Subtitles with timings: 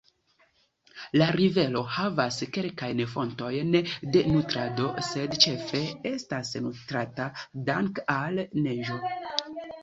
[1.21, 3.77] La rivero havas kelkajn fontojn
[4.15, 7.29] de nutrado, sed ĉefe estas nutrata
[7.71, 8.99] danke al neĝo.